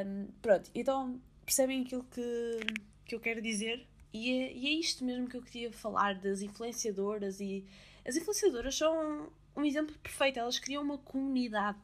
Um, 0.07 0.29
pronto, 0.41 0.71
então 0.75 1.21
percebem 1.45 1.83
aquilo 1.83 2.05
que, 2.05 2.61
que 3.05 3.15
eu 3.15 3.21
quero 3.21 3.43
dizer? 3.43 3.87
E 4.12 4.31
é, 4.31 4.53
e 4.53 4.67
é 4.67 4.71
isto 4.71 5.05
mesmo 5.05 5.29
que 5.29 5.37
eu 5.37 5.43
queria 5.43 5.73
falar 5.73 6.15
das 6.15 6.41
influenciadoras. 6.41 7.41
E 7.41 7.65
as 8.07 8.17
influenciadoras 8.17 8.77
são 8.77 9.29
um 9.57 9.65
exemplo 9.65 9.97
perfeito. 9.99 10.39
Elas 10.39 10.59
criam 10.59 10.83
uma 10.83 10.99
comunidade 10.99 11.79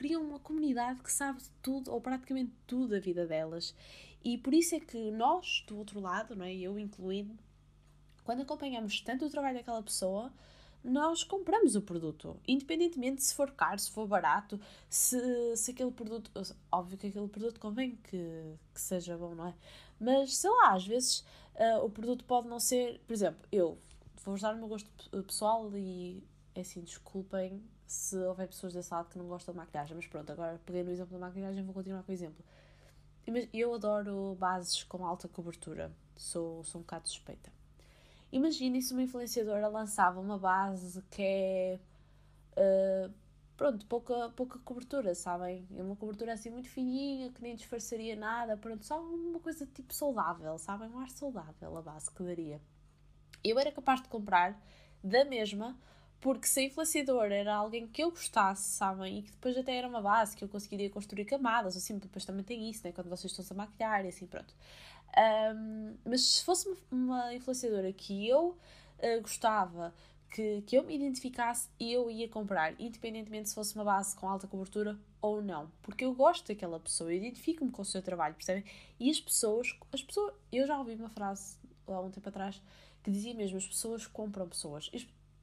criam 0.00 0.22
uma 0.22 0.38
comunidade 0.38 1.02
que 1.02 1.12
sabe 1.12 1.42
tudo, 1.60 1.92
ou 1.92 2.00
praticamente 2.00 2.50
tudo 2.66 2.88
da 2.88 2.98
vida 2.98 3.26
delas. 3.26 3.74
E 4.24 4.38
por 4.38 4.54
isso 4.54 4.74
é 4.74 4.80
que 4.80 5.10
nós, 5.10 5.62
do 5.66 5.76
outro 5.76 6.00
lado, 6.00 6.34
não 6.34 6.46
é? 6.46 6.54
eu 6.54 6.78
incluindo, 6.78 7.38
Quando 8.24 8.40
acompanhamos 8.40 8.98
tanto 9.02 9.26
o 9.26 9.30
trabalho 9.30 9.58
daquela 9.58 9.82
pessoa, 9.82 10.32
nós 10.82 11.22
compramos 11.22 11.76
o 11.76 11.82
produto, 11.82 12.40
independentemente 12.48 13.22
se 13.22 13.34
for 13.34 13.50
caro, 13.50 13.78
se 13.78 13.90
for 13.90 14.06
barato, 14.06 14.58
se, 14.88 15.18
se 15.54 15.72
aquele 15.72 15.90
produto. 15.90 16.30
Óbvio 16.72 16.96
que 16.96 17.08
aquele 17.08 17.28
produto 17.28 17.60
convém 17.60 17.96
que, 17.96 18.54
que 18.72 18.80
seja 18.80 19.18
bom, 19.18 19.34
não 19.34 19.48
é? 19.48 19.54
Mas 20.00 20.34
sei 20.34 20.48
lá, 20.48 20.72
às 20.72 20.86
vezes 20.86 21.20
uh, 21.56 21.84
o 21.84 21.90
produto 21.90 22.24
pode 22.24 22.48
não 22.48 22.58
ser. 22.58 23.00
Por 23.06 23.12
exemplo, 23.12 23.46
eu 23.52 23.76
vou 24.24 24.32
usar 24.32 24.54
o 24.54 24.56
meu 24.56 24.68
gosto 24.68 24.88
pessoal 25.26 25.70
e 25.76 26.22
é 26.60 26.62
assim, 26.62 26.82
desculpem 26.82 27.62
se 27.86 28.16
houver 28.16 28.46
pessoas 28.46 28.72
desse 28.72 28.92
lado 28.92 29.08
que 29.08 29.18
não 29.18 29.26
gostam 29.26 29.52
de 29.52 29.58
maquilhagem, 29.58 29.96
mas 29.96 30.06
pronto, 30.06 30.30
agora 30.30 30.60
peguei 30.64 30.84
no 30.84 30.90
exemplo 30.90 31.18
da 31.18 31.26
maquilhagem 31.26 31.64
vou 31.64 31.74
continuar 31.74 32.02
com 32.02 32.12
o 32.12 32.14
exemplo. 32.14 32.44
Eu 33.52 33.74
adoro 33.74 34.36
bases 34.38 34.82
com 34.84 35.04
alta 35.04 35.28
cobertura, 35.28 35.92
sou, 36.16 36.62
sou 36.64 36.80
um 36.80 36.82
bocado 36.82 37.08
suspeita. 37.08 37.52
Imaginem 38.32 38.80
se 38.80 38.92
uma 38.92 39.02
influenciadora 39.02 39.66
lançava 39.68 40.20
uma 40.20 40.38
base 40.38 41.02
que 41.10 41.22
é. 41.22 41.80
Uh, 42.52 43.12
pronto, 43.56 43.84
pouca, 43.86 44.30
pouca 44.30 44.58
cobertura, 44.60 45.14
sabem? 45.14 45.66
É 45.76 45.82
uma 45.82 45.96
cobertura 45.96 46.32
assim 46.32 46.50
muito 46.50 46.68
fininha, 46.68 47.30
que 47.32 47.42
nem 47.42 47.56
disfarçaria 47.56 48.14
nada, 48.14 48.56
pronto, 48.56 48.84
só 48.84 49.00
uma 49.00 49.40
coisa 49.40 49.66
tipo 49.66 49.92
saudável, 49.92 50.56
sabem? 50.58 50.88
Um 50.88 50.98
ar 50.98 51.10
saudável 51.10 51.76
a 51.76 51.82
base 51.82 52.10
que 52.10 52.22
daria. 52.22 52.60
Eu 53.42 53.58
era 53.58 53.72
capaz 53.72 54.00
de 54.00 54.08
comprar 54.08 54.60
da 55.02 55.24
mesma, 55.24 55.76
porque 56.20 56.46
se 56.46 56.60
a 56.60 56.62
influenciadora 56.64 57.34
era 57.34 57.54
alguém 57.54 57.86
que 57.86 58.02
eu 58.02 58.10
gostasse, 58.10 58.76
sabem? 58.76 59.18
E 59.18 59.22
que 59.22 59.30
depois 59.30 59.56
até 59.56 59.76
era 59.76 59.88
uma 59.88 60.02
base 60.02 60.36
que 60.36 60.44
eu 60.44 60.48
conseguiria 60.48 60.90
construir 60.90 61.24
camadas, 61.24 61.76
assim, 61.76 61.98
depois 61.98 62.24
também 62.24 62.44
tem 62.44 62.68
isso, 62.68 62.82
né? 62.84 62.92
Quando 62.92 63.08
vocês 63.08 63.32
estão-se 63.32 63.52
a 63.52 63.56
maquilhar 63.56 64.04
e 64.04 64.08
assim, 64.08 64.26
pronto. 64.26 64.54
Um, 65.16 65.96
mas 66.04 66.22
se 66.22 66.44
fosse 66.44 66.72
uma 66.90 67.34
influenciadora 67.34 67.92
que 67.92 68.28
eu 68.28 68.50
uh, 68.98 69.20
gostava, 69.22 69.94
que, 70.30 70.62
que 70.62 70.76
eu 70.76 70.84
me 70.84 70.94
identificasse, 70.94 71.68
eu 71.80 72.10
ia 72.10 72.28
comprar, 72.28 72.78
independentemente 72.78 73.48
se 73.48 73.54
fosse 73.54 73.74
uma 73.74 73.84
base 73.84 74.14
com 74.14 74.28
alta 74.28 74.46
cobertura 74.46 74.98
ou 75.22 75.42
não. 75.42 75.70
Porque 75.82 76.04
eu 76.04 76.14
gosto 76.14 76.48
daquela 76.48 76.78
pessoa, 76.78 77.10
eu 77.10 77.16
identifico-me 77.16 77.70
com 77.70 77.82
o 77.82 77.84
seu 77.84 78.02
trabalho, 78.02 78.34
percebem? 78.34 78.64
E 78.98 79.10
as 79.10 79.18
pessoas, 79.18 79.74
as 79.90 80.02
pessoas, 80.02 80.34
eu 80.52 80.66
já 80.66 80.78
ouvi 80.78 80.94
uma 80.94 81.08
frase 81.08 81.56
há 81.88 82.00
um 82.00 82.10
tempo 82.10 82.28
atrás 82.28 82.62
que 83.02 83.10
dizia 83.10 83.34
mesmo: 83.34 83.56
as 83.56 83.66
pessoas 83.66 84.06
compram 84.06 84.48
pessoas. 84.48 84.90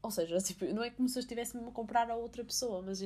Ou 0.08 0.12
seja, 0.12 0.38
tipo, 0.40 0.66
não 0.74 0.84
é 0.84 0.90
como 0.90 1.10
se 1.10 1.20
eu 1.20 1.22
estivesse 1.22 1.58
a 1.58 1.62
comprar 1.72 2.10
a 2.10 2.16
outra 2.16 2.44
pessoa, 2.44 2.82
mas 2.82 3.02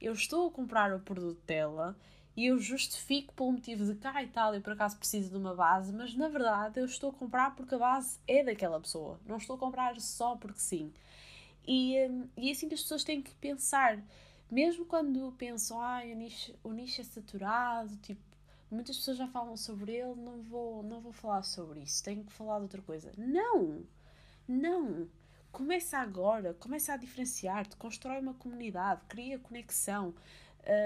eu 0.00 0.12
estou 0.12 0.48
a 0.48 0.50
comprar 0.50 0.92
o 0.92 0.98
produto 0.98 1.40
dela 1.46 1.96
e 2.36 2.46
eu 2.46 2.58
justifico 2.58 3.32
pelo 3.34 3.52
motivo 3.52 3.84
de 3.84 3.94
cá 3.94 4.20
e 4.22 4.26
tal, 4.26 4.52
eu 4.54 4.60
por 4.60 4.72
acaso 4.72 4.98
preciso 4.98 5.30
de 5.30 5.36
uma 5.36 5.54
base, 5.54 5.92
mas 5.92 6.14
na 6.16 6.28
verdade 6.28 6.80
eu 6.80 6.84
estou 6.86 7.10
a 7.10 7.12
comprar 7.12 7.54
porque 7.54 7.74
a 7.74 7.78
base 7.78 8.18
é 8.26 8.42
daquela 8.42 8.80
pessoa, 8.80 9.20
não 9.26 9.36
estou 9.36 9.54
a 9.56 9.58
comprar 9.58 10.00
só 10.00 10.36
porque 10.36 10.58
sim. 10.58 10.92
E, 11.66 11.96
hum, 12.08 12.28
e 12.36 12.48
é 12.48 12.52
assim 12.52 12.68
que 12.68 12.74
as 12.74 12.82
pessoas 12.82 13.04
têm 13.04 13.22
que 13.22 13.34
pensar, 13.36 14.02
mesmo 14.50 14.84
quando 14.84 15.32
pensam, 15.38 15.80
ah, 15.80 16.02
o 16.04 16.14
nicho, 16.16 16.52
o 16.64 16.72
nicho 16.72 17.00
é 17.00 17.04
saturado, 17.04 17.96
tipo, 17.98 18.20
muitas 18.70 18.96
pessoas 18.96 19.18
já 19.18 19.28
falam 19.28 19.56
sobre 19.56 19.92
ele, 19.92 20.16
não 20.16 20.42
vou, 20.42 20.82
não 20.82 21.00
vou 21.00 21.12
falar 21.12 21.42
sobre 21.44 21.80
isso, 21.80 22.02
tenho 22.02 22.24
que 22.24 22.32
falar 22.32 22.56
de 22.58 22.64
outra 22.64 22.82
coisa. 22.82 23.12
Não! 23.16 23.84
Não! 24.48 25.08
Começa 25.52 25.98
agora, 25.98 26.54
começa 26.54 26.92
a 26.92 26.96
diferenciar-te, 26.96 27.76
constrói 27.76 28.20
uma 28.20 28.34
comunidade, 28.34 29.02
cria 29.08 29.38
conexão, 29.38 30.14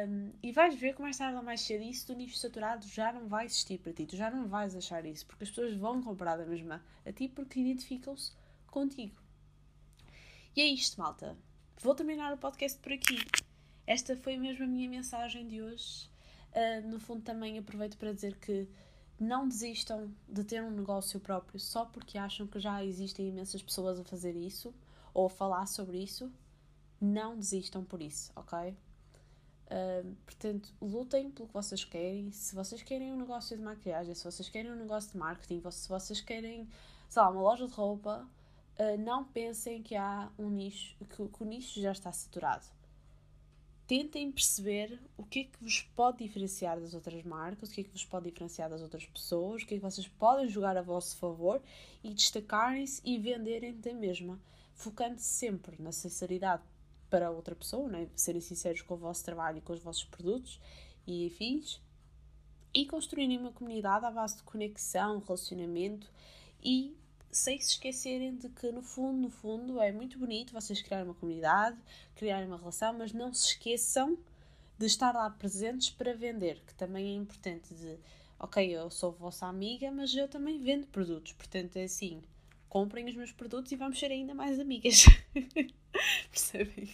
um, 0.08 0.32
e 0.42 0.52
vais 0.52 0.74
ver 0.74 0.94
que 0.94 1.02
mais 1.02 1.18
tarde 1.18 1.36
ou 1.36 1.42
mais 1.42 1.60
cedo 1.60 1.82
isso 1.82 2.06
do 2.06 2.14
nicho 2.14 2.36
saturado 2.38 2.86
já 2.86 3.12
não 3.12 3.26
vai 3.26 3.44
existir 3.44 3.78
para 3.78 3.92
ti, 3.92 4.06
tu 4.06 4.16
já 4.16 4.30
não 4.30 4.46
vais 4.46 4.74
achar 4.74 5.04
isso, 5.04 5.26
porque 5.26 5.44
as 5.44 5.50
pessoas 5.50 5.76
vão 5.76 6.00
comprar 6.02 6.36
da 6.36 6.46
mesma 6.46 6.82
a 7.04 7.12
ti 7.12 7.28
porque 7.28 7.60
identificam-se 7.60 8.32
contigo. 8.68 9.20
E 10.56 10.60
é 10.60 10.66
isto, 10.66 11.00
malta. 11.00 11.36
Vou 11.80 11.94
terminar 11.94 12.32
o 12.32 12.38
podcast 12.38 12.78
por 12.78 12.92
aqui. 12.92 13.18
Esta 13.86 14.16
foi 14.16 14.36
mesmo 14.36 14.64
a 14.64 14.68
minha 14.68 14.88
mensagem 14.88 15.48
de 15.48 15.60
hoje. 15.60 16.08
Uh, 16.52 16.88
no 16.88 17.00
fundo, 17.00 17.22
também 17.22 17.58
aproveito 17.58 17.98
para 17.98 18.12
dizer 18.12 18.36
que 18.36 18.68
não 19.18 19.46
desistam 19.48 20.10
de 20.28 20.44
ter 20.44 20.62
um 20.62 20.70
negócio 20.70 21.20
próprio 21.20 21.58
só 21.58 21.84
porque 21.84 22.18
acham 22.18 22.46
que 22.46 22.58
já 22.58 22.84
existem 22.84 23.28
imensas 23.28 23.62
pessoas 23.62 23.98
a 23.98 24.04
fazer 24.04 24.34
isso 24.34 24.74
ou 25.12 25.26
a 25.26 25.30
falar 25.30 25.66
sobre 25.66 25.98
isso. 26.02 26.32
Não 27.00 27.36
desistam 27.36 27.84
por 27.84 28.00
isso, 28.00 28.32
ok? 28.34 28.76
portanto, 30.24 30.72
lutem 30.80 31.30
pelo 31.30 31.48
que 31.48 31.54
vocês 31.54 31.84
querem. 31.84 32.30
Se 32.30 32.54
vocês 32.54 32.82
querem 32.82 33.12
um 33.12 33.16
negócio 33.16 33.56
de 33.56 33.62
maquilhagem, 33.62 34.14
se 34.14 34.24
vocês 34.24 34.48
querem 34.48 34.70
um 34.70 34.76
negócio 34.76 35.12
de 35.12 35.18
marketing, 35.18 35.62
se 35.70 35.88
vocês 35.88 36.20
querem, 36.20 36.68
sei 37.08 37.22
lá, 37.22 37.30
uma 37.30 37.40
loja 37.40 37.66
de 37.66 37.72
roupa, 37.72 38.28
uh, 38.78 38.98
não 38.98 39.24
pensem 39.24 39.82
que 39.82 39.96
há 39.96 40.30
um 40.38 40.48
nicho, 40.48 40.96
que, 40.98 41.28
que 41.28 41.42
o 41.42 41.44
nicho 41.44 41.80
já 41.80 41.92
está 41.92 42.12
saturado. 42.12 42.66
Tentem 43.86 44.32
perceber 44.32 44.98
o 45.16 45.24
que 45.24 45.40
é 45.40 45.44
que 45.44 45.62
vos 45.62 45.82
pode 45.94 46.18
diferenciar 46.18 46.80
das 46.80 46.94
outras 46.94 47.22
marcas, 47.22 47.68
o 47.68 47.72
que 47.72 47.82
é 47.82 47.84
que 47.84 47.90
vos 47.90 48.04
pode 48.04 48.30
diferenciar 48.30 48.70
das 48.70 48.80
outras 48.80 49.04
pessoas, 49.04 49.62
o 49.62 49.66
que 49.66 49.74
é 49.74 49.76
que 49.76 49.82
vocês 49.82 50.08
podem 50.08 50.48
jogar 50.48 50.76
a 50.76 50.82
vosso 50.82 51.16
favor 51.18 51.60
e 52.02 52.14
destacarem-se 52.14 53.02
e 53.04 53.18
venderem 53.18 53.78
da 53.78 53.92
mesma, 53.92 54.40
focando-se 54.72 55.26
sempre 55.26 55.76
na 55.78 55.92
sinceridade 55.92 56.62
para 57.10 57.30
outra 57.30 57.54
pessoa, 57.54 57.86
né? 57.86 58.08
serem 58.16 58.40
sinceros 58.40 58.80
com 58.80 58.94
o 58.94 58.96
vosso 58.96 59.22
trabalho 59.22 59.58
e 59.58 59.60
com 59.60 59.74
os 59.74 59.80
vossos 59.80 60.04
produtos 60.04 60.58
e 61.06 61.26
afins, 61.26 61.78
e 62.72 62.86
construírem 62.86 63.38
uma 63.38 63.52
comunidade 63.52 64.06
à 64.06 64.10
base 64.10 64.38
de 64.38 64.42
conexão, 64.44 65.20
relacionamento 65.20 66.10
e 66.62 66.96
sem 67.36 67.60
se 67.60 67.70
esquecerem 67.70 68.36
de 68.36 68.48
que 68.48 68.70
no 68.70 68.82
fundo, 68.82 69.18
no 69.18 69.30
fundo, 69.30 69.80
é 69.80 69.90
muito 69.90 70.18
bonito 70.18 70.52
vocês 70.52 70.80
criarem 70.80 71.06
uma 71.06 71.14
comunidade, 71.14 71.76
criarem 72.14 72.46
uma 72.46 72.56
relação, 72.56 72.92
mas 72.92 73.12
não 73.12 73.32
se 73.34 73.48
esqueçam 73.48 74.16
de 74.78 74.86
estar 74.86 75.12
lá 75.14 75.28
presentes 75.30 75.90
para 75.90 76.14
vender, 76.14 76.62
que 76.66 76.74
também 76.74 77.08
é 77.08 77.14
importante 77.14 77.74
de 77.74 77.98
ok, 78.38 78.76
eu 78.76 78.88
sou 78.90 79.12
vossa 79.12 79.46
amiga, 79.46 79.90
mas 79.90 80.14
eu 80.14 80.28
também 80.28 80.60
vendo 80.60 80.86
produtos, 80.86 81.32
portanto 81.32 81.76
é 81.76 81.84
assim, 81.84 82.22
comprem 82.68 83.08
os 83.08 83.16
meus 83.16 83.32
produtos 83.32 83.72
e 83.72 83.76
vamos 83.76 83.98
ser 83.98 84.10
ainda 84.10 84.34
mais 84.34 84.60
amigas. 84.60 85.04
Percebem? 86.30 86.88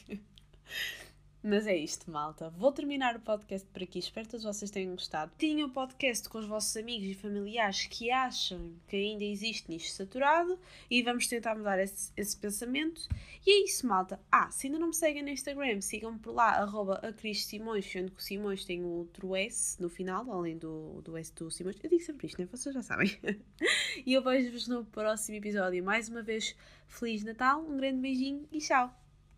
Mas 1.43 1.67
é 1.67 1.75
isto, 1.75 2.11
malta. 2.11 2.51
Vou 2.51 2.71
terminar 2.71 3.17
o 3.17 3.21
podcast 3.21 3.67
por 3.73 3.83
aqui. 3.83 3.99
Espero 3.99 4.29
que 4.29 4.37
vocês 4.39 4.71
tenham 4.71 4.93
gostado. 4.93 5.33
Tinha 5.39 5.65
o 5.65 5.71
podcast 5.71 6.29
com 6.29 6.37
os 6.37 6.45
vossos 6.45 6.77
amigos 6.77 7.09
e 7.09 7.15
familiares 7.15 7.87
que 7.87 8.11
acham 8.11 8.75
que 8.87 8.95
ainda 8.95 9.25
existe 9.25 9.71
nicho 9.71 9.91
saturado 9.91 10.59
e 10.91 11.03
vamos 11.03 11.27
tentar 11.27 11.55
mudar 11.55 11.79
esse, 11.79 12.13
esse 12.15 12.37
pensamento. 12.37 13.09
E 13.47 13.51
é 13.51 13.65
isso, 13.65 13.87
malta. 13.87 14.21
Ah, 14.31 14.51
se 14.51 14.67
ainda 14.67 14.79
não 14.79 14.89
me 14.89 14.95
seguem 14.95 15.23
no 15.23 15.31
Instagram, 15.31 15.81
sigam-me 15.81 16.19
por 16.19 16.35
lá, 16.35 16.57
arroba 16.57 16.97
a 16.97 17.11
Cris 17.11 17.47
Simões, 17.47 17.91
sendo 17.91 18.13
que 18.13 18.21
o 18.21 18.23
Simões 18.23 18.67
tem 18.67 18.85
outro 18.85 19.35
S 19.35 19.81
no 19.81 19.89
final, 19.89 20.31
além 20.31 20.59
do, 20.59 21.01
do 21.01 21.17
S 21.17 21.33
do 21.35 21.51
Simões. 21.51 21.77
Eu 21.83 21.89
digo 21.89 22.03
sempre 22.03 22.27
isto, 22.27 22.39
né? 22.39 22.49
Vocês 22.53 22.75
já 22.75 22.83
sabem. 22.83 23.19
e 24.05 24.13
eu 24.13 24.23
vejo-vos 24.23 24.69
no 24.69 24.85
próximo 24.85 25.39
episódio. 25.39 25.83
Mais 25.83 26.07
uma 26.07 26.23
vez, 26.23 26.55
Feliz 26.87 27.25
Natal, 27.25 27.63
um 27.63 27.79
grande 27.79 27.99
beijinho 27.99 28.47
e 28.53 28.59
tchau! 28.59 29.10